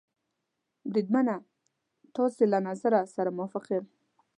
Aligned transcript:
بریدمنه، 0.91 1.35
ستاسې 2.09 2.43
له 2.51 2.59
نظر 2.67 2.93
سره 3.15 3.29
موافق 3.37 3.63
یم. 3.73 3.85